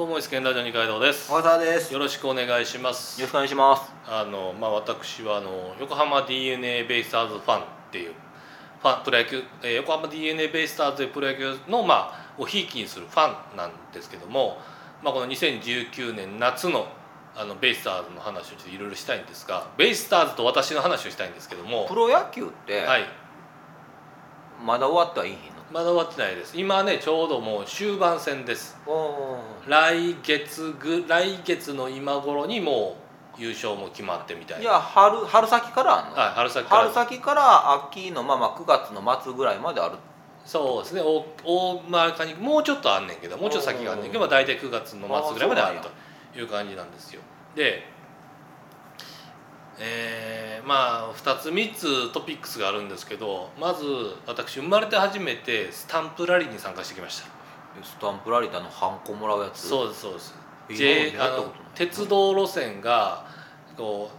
[0.00, 1.30] どうも、イスケンラジオ二階堂です。
[1.30, 1.92] 小川です。
[1.92, 3.26] よよろしくお願いしますろ。
[3.26, 3.92] しくお願いします。
[4.06, 6.48] あの、まあ、私はあの横浜 D.
[6.48, 6.66] N.
[6.66, 6.84] A.
[6.84, 8.14] ベイスターズファンっていう。
[8.80, 10.26] ファンプロ野球、えー横浜 D.
[10.28, 10.40] N.
[10.40, 10.48] A.
[10.48, 14.56] ベイスターズでプロ野球の、まあ、をひいきにするファンなんですけども。
[15.02, 16.86] まあ、この2019年夏の。
[17.36, 21.94] あのベイスターズの話をちょっといろいろしたいんですが、ベイスターズと私の話をしたいんですけどもプ。
[21.94, 23.04] ロ野球って、はい、
[24.64, 25.59] まだ終わってはいいの？
[25.72, 26.58] まだ終わってないです。
[26.58, 28.76] 今ね、ちょうどもう終盤戦です。
[28.86, 32.96] お来月ぐ来月の今頃にも
[33.38, 36.16] う優勝も決まってみたいいなや春春先からあんの？
[36.16, 39.96] はい春先から春先から秋のまあまあ9月の末ぐらいまである。
[40.44, 45.78] そうですね大大まかにもうちょっとあんねんけどもうちょっと先があんねんけどまあ大体9月の末ぐらいまである
[46.32, 47.20] という感じなんですよ
[47.54, 47.84] で
[49.80, 53.84] えーまあ2つ3つトピックスがあるんですけどまず
[54.26, 57.26] 私生まれて初めてスタンプラリーに参加してきました。
[57.82, 59.68] スタンプラリータのハンコもらうやつ？
[59.68, 60.34] そうですそうです。
[60.70, 63.26] J あの鉄道路線が
[63.76, 64.10] こ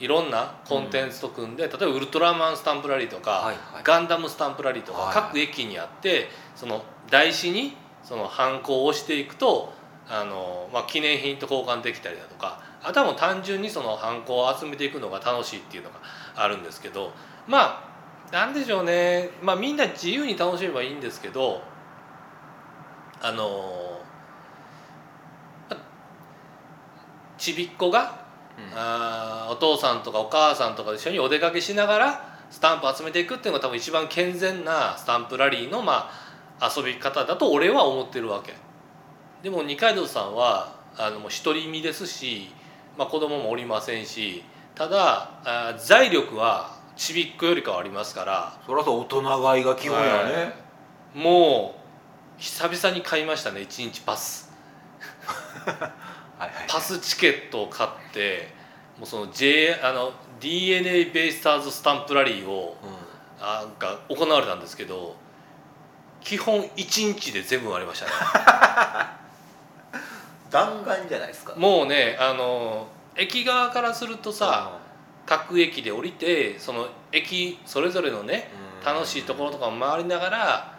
[0.00, 3.82] ういろんなコンテンツと組んで、例えばウルトラマンスタンプラリーとか、はいはい。
[3.84, 5.14] ガンダムスタンプラリーとか、はい。
[5.14, 9.74] 各駅にあってその台紙にそのハンコを押していくと
[10.08, 16.00] あの、まあ、記念品と交換できたりだとかあとはもう単純にそのハンコを集めていくのが楽しいっていうのが
[16.34, 17.12] あるんですけど
[17.46, 17.84] ま
[18.30, 21.62] あなんでしょうね、まあ、みんな自由に楽しめばいいんですけど
[23.20, 24.00] あの
[25.68, 25.76] ま
[27.36, 28.20] ちびっ子が
[28.58, 28.78] うん。
[28.78, 36.10] あーお父さんとかお母さんとかと一緒にお出かけしながらスタンプ集めていくっていうのが多分一番健全なスタンプラリーのま
[36.60, 38.54] あ遊び方だと俺は思ってるわけ。
[39.42, 42.50] でも二階堂さんはあのもう独り身ですし、
[43.00, 50.52] まあ、子供もおりませんしただ財力はちびっ子よりかはありますからそりゃそう大人買いが基本やね。
[51.14, 51.80] もう
[52.36, 54.52] 久々に買いましたね1日パス
[55.64, 55.72] は
[56.40, 56.50] いはい。
[56.68, 58.52] パスチケットを買って
[58.98, 63.42] もうその J あの d n a ベイスターズスタンプラリーをうん。
[63.42, 65.16] なんか行われたんですけど
[66.20, 69.10] 基本1日で全部終わりましたね
[70.50, 71.54] 弾丸じゃないですか。
[71.56, 74.78] もうねあの駅側からするとさ
[75.26, 78.50] 各駅で降りてその駅それぞれのね
[78.80, 80.78] うん、楽しいところとかも回りながら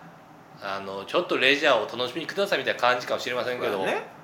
[0.61, 4.21] あのちょっとレジャーを楽しみにくださいみたいな感じかもしれませんけど、そうやね。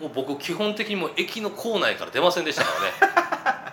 [0.00, 2.70] もう僕基本的にもう駅の構内から出ませんでしたか
[3.02, 3.72] ら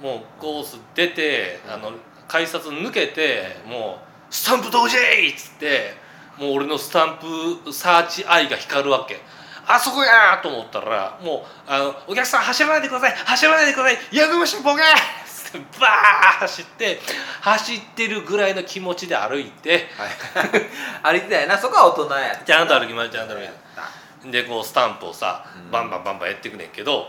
[0.00, 1.92] もうコース出てあの
[2.28, 4.96] 改札抜けてもう「スタンプ同時!」
[5.28, 5.94] っつって
[6.42, 7.18] もう俺のスタン
[7.64, 9.20] プサーチアイが光るわけ
[9.66, 14.86] あそこやーと思ったらもうあの「お客さん走らないでください走らないでくださいやめましょうボケ!」っ
[15.24, 17.00] つってバーッ走って
[17.42, 21.14] 走ってるぐらいの気持ちで歩いてはい。
[21.14, 21.58] 歩いてたやな。
[21.58, 22.36] そこは大人や。
[22.36, 24.30] ちゃんと歩きましたちゃんと歩きました。
[24.30, 27.08] でこうスタンプをさうんバンバンバンバンやっていくねんけど、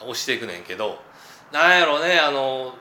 [0.00, 1.02] う押していくねんけど
[1.50, 2.74] なんやろねあの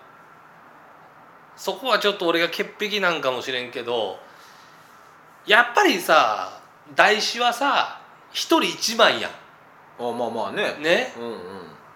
[1.56, 4.20] そこはちょっと俺が潔癖なんかもしれんけど
[5.46, 6.62] やっぱりさ
[6.96, 8.02] 台紙はさ
[8.32, 9.32] 一人一枚やん。
[9.32, 10.74] あまあまあね。
[10.80, 11.14] んね？
[11.18, 11.40] うんうん。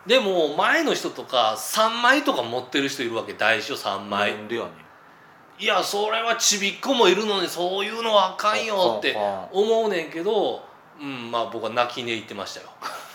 [0.08, 3.34] でも前の人とか3枚とか持ってる人いるわけ。
[3.34, 5.64] 台紙を3枚、なんでやねん。
[5.64, 9.18] いやそれはちびっこもいるのにそういうのはあかんよって
[9.52, 10.64] 思うねんけど
[11.02, 12.68] うんまあ僕は泣き寝入ってましたよ。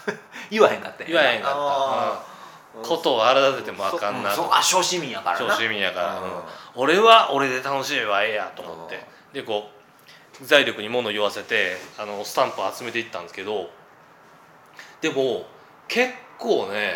[0.50, 1.52] 言わへんかった言わへんかっ
[2.82, 2.86] た。
[2.86, 4.54] ことを荒立ててもあかんなと。
[4.54, 5.54] あ小市民やからな。
[5.54, 6.22] 小市民やから、うん。
[6.24, 6.42] うん。
[6.74, 9.06] 俺は俺で楽しめばええやと思って。
[9.32, 9.83] でこう
[10.42, 13.70] 財力に物を言わせてあのスタンプを集めていったんですけど
[15.00, 15.46] でも
[15.88, 16.94] 結構ね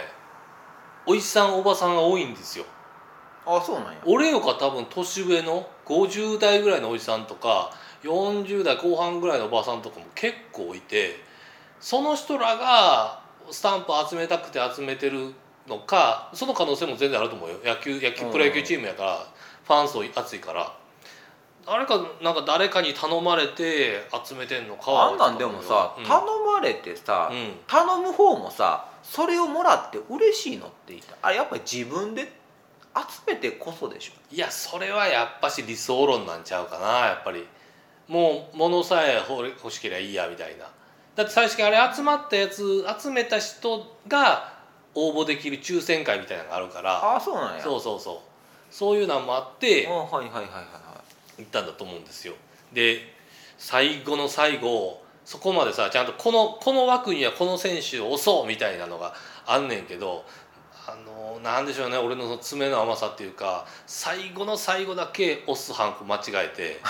[1.06, 2.66] おじさんおばさんが多いんですよ。
[3.46, 3.98] あそうなんや。
[4.04, 7.70] 俺よか多分年上の50代ぐらいのおじさんとか
[8.02, 11.16] 40代後半ぐらいのおばさんとかも結構いて
[11.80, 15.32] その人らがスタンプ集めたくて集めてる
[15.66, 17.56] のかその可能性も全然あると思うよ。
[17.64, 19.26] 野球野球うんプロ野球チームやから
[19.64, 20.76] ファン層熱いから
[21.68, 26.04] 誰かなんか誰かに頼まれて集めてんのかはあんなんでもさ、うん。
[26.04, 27.52] 頼まれてさ、うん。
[27.66, 31.16] 頼む方もさそれをもらって嬉しいのって言った。
[31.22, 32.28] あれやっぱり自分で集
[33.26, 34.12] めてこそでしょ。
[34.34, 37.46] いやそれはやっぱし理想論なんちゃうかなやっぱり。
[38.08, 40.64] もう物さえ欲しければいいやみたいな。
[41.14, 44.54] だって最初にあれ集まったやつ集めた人が
[44.94, 46.92] 応募できる抽選会みたいなのがあるから。
[46.92, 47.62] ああそうなんや。
[47.62, 48.16] そうそうそう。
[48.70, 49.86] そういうのもあって。
[49.86, 50.44] あはいはいはいはい。
[50.44, 50.87] は
[51.38, 52.34] 行ったんだと思うんですよ。
[52.72, 53.14] で
[53.56, 59.14] 最後の最後そこまでさちゃんとこのこの枠にはこの選手を押そうみたいなのが
[59.46, 60.24] あんねんけど
[60.86, 66.80] あのなんでしょうね俺の爪の甘さっていうか最後の最後だけ押すハンコ間違えて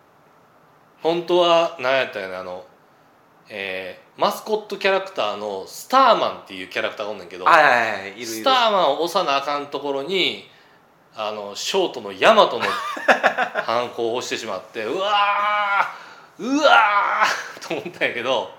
[1.02, 2.64] 本当は何やったよねあの
[3.48, 7.52] えーマスコットキャラクターのスターマンっていうキャラクターがおんねんけどは
[8.16, 10.50] いスターマンを押さなあかんところに
[11.20, 18.50] あのショートのヤマトのハンコを押してしまってうわーうわーと思ったんやけど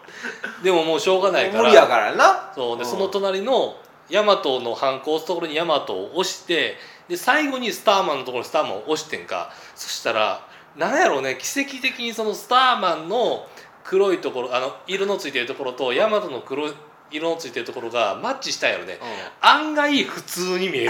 [0.62, 2.52] でももうしょうがないから無理やからな。
[2.54, 2.90] そうでうん。
[2.90, 3.78] その隣の
[4.10, 6.76] ヤマトのハンコを押すところにヤマトを押して
[7.08, 9.52] で最後にスターマンのところにスターマンを押してんか。
[9.76, 10.46] そしたら
[10.76, 13.48] なんやろうね奇跡的にそのスターマンの
[13.86, 16.74] 黒いところあの色のついてるところとヤマトの黒い
[17.12, 19.00] 色のついてるところがマッチしたんやろね。
[19.40, 20.90] 案外普通に見える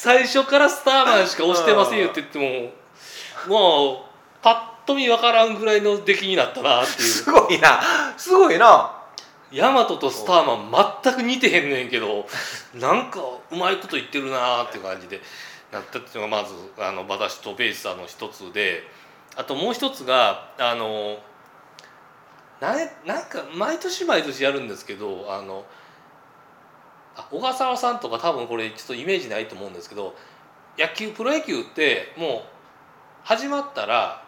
[0.00, 2.70] 最初からスターマンしか押してませんよって言っても
[3.48, 3.96] もう
[4.40, 7.08] パッと見わからんぐらいの出来になったなっていう。
[7.08, 7.80] すごいな。
[8.16, 8.96] すごいな。
[9.50, 12.26] ヤマトとスターマン全く似てへんねんけど
[12.74, 15.20] なんかうまいこと言ってるなーって感じで。
[15.72, 18.82] なったっていうのがまずあの私とベースさんの一つで
[19.36, 21.18] あともう一つがあの
[22.60, 22.74] な
[23.06, 25.87] なんか毎年毎年やるんですけどあのあ
[27.30, 30.14] 小笠原さんとか多分これちょっとイメージないと思うんですけど
[30.78, 32.40] 野球プロ野球ってもう
[33.24, 34.24] 始まったら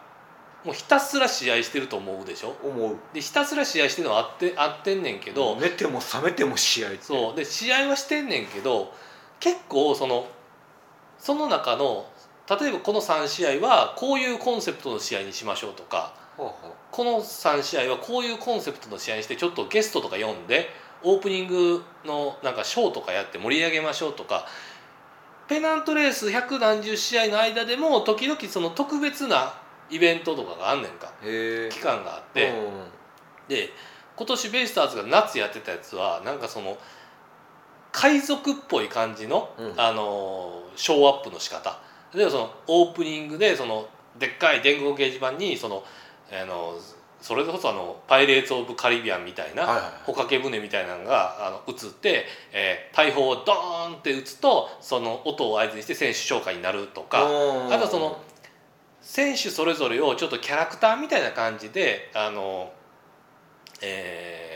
[0.63, 2.55] もうひたすら試合してると思うでしょ？
[2.63, 2.97] 思う。
[3.13, 7.35] でひたすら試合してるのはあってあってんねんけど、寝ても覚めても試合そう。
[7.35, 8.93] で試合はしてんねんけど
[9.39, 10.27] 結構その
[11.17, 12.05] その中の
[12.47, 20.69] 例えばこの3試合はこういうコンセプトの試合にしましょうとかこの3試合はこういうコンセプトの試合にしてちょっとゲストとか呼んで
[21.03, 24.45] オープニングのなんかショーとかやって盛り上げましょうとか
[25.47, 29.53] ペナントレース百何十試合の間でも時々その特別な
[29.89, 31.11] イベントとかがあんねんか。
[31.21, 32.53] 期間があって。
[33.49, 33.69] で
[34.15, 36.77] 今年ベイスターズが夏やってたやつはなんかその
[37.91, 39.73] 海賊っぽい感じの、うん。
[39.75, 41.77] あのーショーアップの仕方。
[42.13, 43.87] 例えばそのオープニングでその
[44.17, 45.83] でっかい電光掲示板にその
[46.31, 46.75] あの
[47.21, 49.65] それこそあの「パイレーツ・オブ・カリビアン」みたいな、
[50.05, 57.19] 帆掛け船みたいなのがあの映って、えー大砲をドーンって打つとその音を合図にして選手紹介になるとか。
[57.71, 58.19] あとその
[59.01, 62.71] 選手それぞれをちょっとキャラクターみたいな感じであの
[63.81, 64.50] えー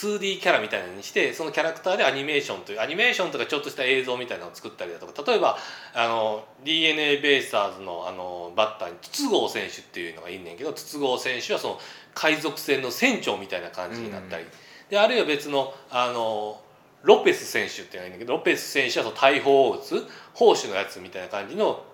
[0.00, 5.30] 2D キャラみたいにしてそのキャラクターでアニメーションというアニメーションとかちょっとした映像みたいなのを作ったりだとか。
[5.30, 5.58] 例えば
[5.94, 11.80] あの d n a ベイスターズのあのバッターに筒香選手っていうのがいんねんけど筒香選手はその
[12.14, 14.44] 海賊船の船長みたいな感じになったり、
[14.88, 16.60] であるいは別のあの
[17.02, 21.84] ロペス選手っていうのがいるんだけどロペス選手はその大砲を撃つ砲手のやつみたいな感じの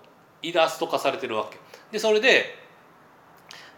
[0.41, 1.57] イラスト化されてるわけ。
[1.91, 2.56] でそれで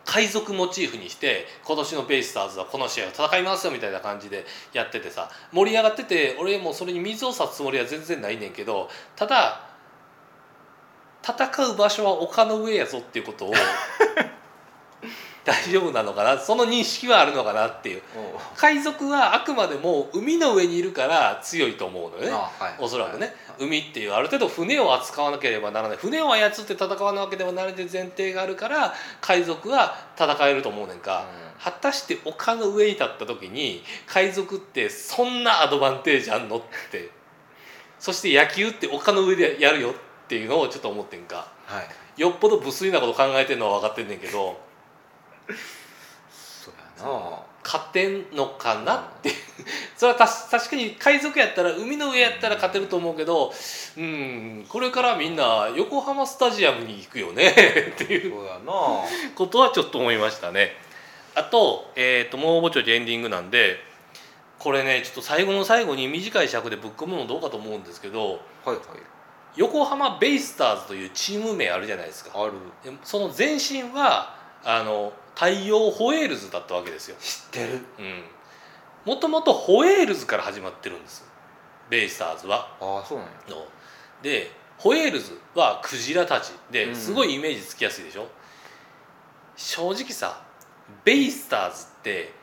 [0.09, 9.69] 海賊モチーフにして今年のベイスターズはこの試合を戦いますよみたいな感じでやっててさ盛り上がってて俺もそれに水を差すつもりは全然ないねんけどただ
[11.21, 13.53] 戦う場所は丘の上やぞっていうことを
[15.49, 16.37] 大丈夫なのかな？
[16.37, 18.01] その認識はあるのかなっていう。
[18.55, 22.37] 海賊はあくまでも海の上にいるから強いと思うのよね。
[22.77, 23.33] おそらくね。
[23.57, 25.97] 海っていうある程度船を扱わなければならない。
[25.97, 31.25] 船を操って戦わなければならないという前提があるから海賊は戦えると思うねんか、
[31.59, 36.61] 果たして丘の上に立った時に海賊ってそんなアドバンテージあんのっ
[36.91, 37.09] て。
[37.99, 39.93] そして野球って丘の上でやるよっ
[40.27, 41.51] ていうのをちょっと思ってんか。
[41.65, 42.21] はい。
[42.21, 44.59] よっぽど無粋なこと考えてんのは分かってんねんけど
[46.29, 47.49] そうやな。
[47.63, 49.31] 勝てんのかなって、
[49.95, 53.53] それはたし確かに海賊やったら海の上やったら勝てると思うけど
[53.97, 57.49] うんこれからみんな横浜スタジアムに行くよね。
[57.93, 58.33] っていう。
[59.35, 60.75] ことはちょっと思いましたね。
[61.35, 63.83] あと,、えー、ともうぼちょちエンディングなんで
[64.57, 68.37] これねちょっと最後の最後に短い尺でぶっ込むのどうかと思うんですけどは
[68.67, 68.77] いはい。
[69.55, 72.31] 横浜ベイスターズというチーム名あるじゃないですか。
[72.33, 72.53] ある。
[72.83, 77.15] でその前身はあの太陽ホエールズだったわけですよ。
[77.17, 77.79] 知ってる。
[77.97, 78.23] うん、
[79.05, 81.23] もともとホエールズから始まってるんです
[81.89, 82.75] ベイスターズは。
[82.81, 83.31] ああそうなんや。
[83.47, 83.65] の。
[84.21, 86.51] でホエールズはクジラたち。
[86.69, 86.95] でうん。
[86.95, 88.27] すごいイメージつきやすいでしょ、
[89.55, 90.41] 正直さ
[91.05, 92.33] ベイスターズって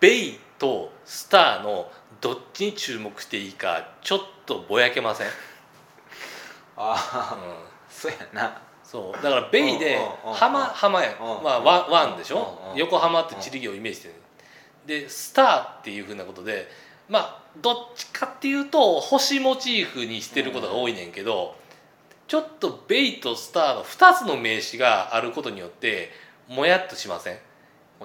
[0.00, 5.32] ベイとスターのどっちに注目していいかちょっとぼやけません、 うん、
[6.78, 7.38] ああ
[7.88, 8.60] そうやな
[8.90, 9.22] そう。
[9.22, 12.58] だからベイでうんうんうん浜浜やうんまあワンワンでしょ？
[12.64, 14.14] うんうん横浜って地理をイメージしてる。
[14.86, 16.66] でスターっていうふうなことで
[17.08, 21.54] まあどっちかっていうと星モチーフにしてることが多いねんけど
[22.26, 26.10] ちょっとベイとスターの2つの名詞があることによって
[26.48, 27.38] もやっとしません？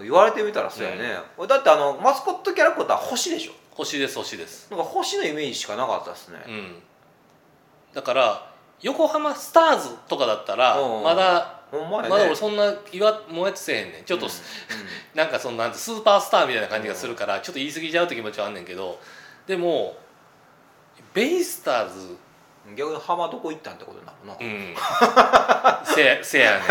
[0.02, 1.16] 言われてみたらそうやね、
[1.48, 3.54] だってあのマスコットキャラクター星でしょ？
[3.72, 4.70] 星です星です。
[4.70, 6.76] なんか星のイメージしかなかったですね、うん。
[7.94, 11.04] だから横浜スターズとかだったらうん。
[11.04, 11.80] まだね。
[11.92, 14.04] まだ俺そんな言わもうやつせえへんねん。
[14.04, 14.32] ちょっと、うん。
[15.18, 19.00] なんかそのなんてスーパースターみたいな感じがするからちょっと言い過ぎちゃうって気持ちはあんねんけど
[19.48, 19.96] でも
[21.14, 22.18] ベイスターズ
[22.68, 25.86] うん逆に浜どこ行ったんってことになるな、うん。
[25.86, 26.62] せ せやねん。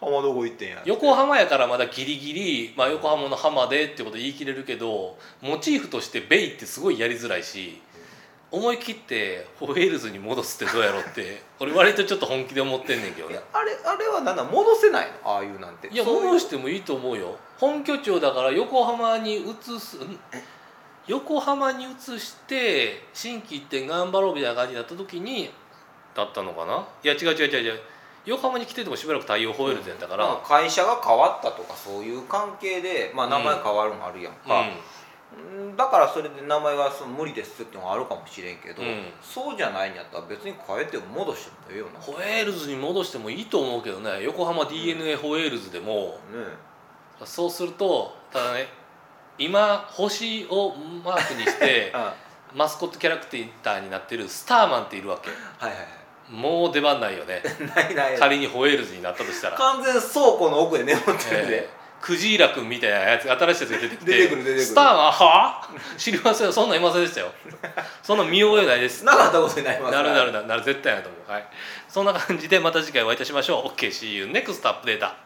[0.00, 7.80] 浜どこ行ってんや横浜やからまだギリギリ、まあ、横浜の浜でってこと言い切れるけどモチーフとしてベイってすごいやりづらいし
[8.50, 13.40] 思い切ってホエールズに戻すってどうやろうって 俺割とちょっと本気で思ってんねんけどね。
[13.52, 15.30] あれあれはなんだ戻せないの？
[15.30, 15.88] ああいうなんて。
[15.88, 17.36] いや戻してもいいと思うよ。
[17.58, 20.18] 本拠地をだから横浜に移すん？
[21.06, 25.52] 横浜に移して新規一点頑張ろうみたいな感じになった時に
[26.14, 26.86] だったのかな？
[27.02, 27.80] いや違う違う違う違う。
[28.26, 34.70] 横浜に来ててもしばらく太陽ホエールズやったから、まあ会社が変わったとかそういう関係で、まあ、名前変わるのあるやんか、うん
[35.76, 39.04] だからそれで名前はその無理ですってのがあるかもしれんけど、うん。
[39.20, 44.22] そうじゃないんやったら別に変えても戻してもええよなホエールズに戻してもいいと思うけどね。
[44.22, 46.18] 横浜 d n a ホエールズでもね。
[47.24, 48.68] そうするとただね
[49.38, 52.14] 今星をマークにしてあ
[52.54, 53.26] マスコットキャラク
[53.62, 55.30] ターになってるスターマンっているわけ。
[55.30, 55.86] はいはいは
[56.30, 57.40] もう出番ないよね。
[57.60, 58.18] い ないない。
[58.18, 60.02] 仮にホエールズになったとしたら、完全倉
[60.32, 64.64] 庫の奥で眠ってるで、えークジーラ君みたいなやつ新しいやつが出てきて出てくる出てくる。
[64.64, 66.52] スターはあ知りませんよ。
[66.52, 67.32] そんなんいませんでしたよ。
[68.02, 69.04] そんなん見覚えないです。
[69.04, 69.92] なかったことになります。
[69.92, 70.46] なるなるなる。
[70.46, 71.30] なる絶対なると思う。
[71.30, 71.48] はい。
[71.88, 73.68] そんな感じでまた次回お会いいたしましょう。
[73.68, 75.25] OKSee you next アップデータ